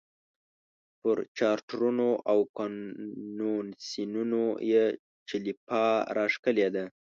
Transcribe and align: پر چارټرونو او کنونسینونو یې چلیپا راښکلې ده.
پر 1.01 1.17
چارټرونو 1.37 2.09
او 2.31 2.39
کنونسینونو 2.57 4.43
یې 4.71 4.83
چلیپا 5.29 5.85
راښکلې 6.17 6.67
ده. 6.75 6.85